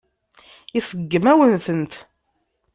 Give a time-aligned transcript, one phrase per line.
[0.79, 1.93] Iseggem-awen-tent.